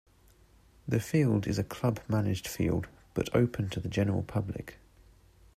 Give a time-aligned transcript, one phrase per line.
[0.87, 4.77] The field is a club managed field, but open to the general public.